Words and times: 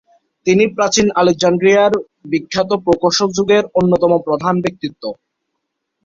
তিনি 0.47 0.63
প্রাচীন 0.75 1.07
আলেকজান্দ্রিয়ার 1.15 1.93
বিখ্যাত 2.31 2.69
প্রকৌশল 2.85 3.29
যুগের 3.37 3.63
অন্যতম 3.79 4.11
প্রধান 4.27 4.55
ব্যক্তিত্ব। 4.63 5.03